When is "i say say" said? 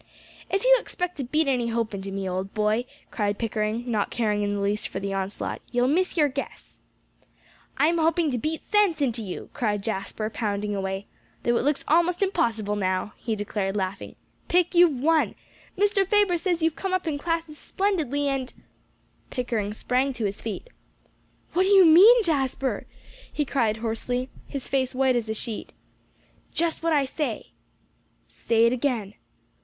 26.91-28.65